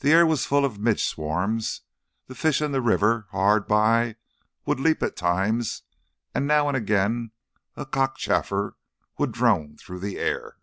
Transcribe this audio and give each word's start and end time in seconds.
The 0.00 0.10
air 0.10 0.26
was 0.26 0.44
full 0.44 0.64
of 0.64 0.80
midge 0.80 1.04
swarms, 1.04 1.82
the 2.26 2.34
fish 2.34 2.60
in 2.60 2.72
the 2.72 2.80
river 2.82 3.28
hard 3.30 3.68
by 3.68 4.16
would 4.66 4.80
leap 4.80 5.04
at 5.04 5.14
times, 5.14 5.84
and 6.34 6.48
now 6.48 6.66
and 6.66 6.76
again 6.76 7.30
a 7.76 7.86
cockchafer 7.86 8.74
would 9.18 9.30
drone 9.30 9.76
through 9.76 10.00
the 10.00 10.18
air. 10.18 10.56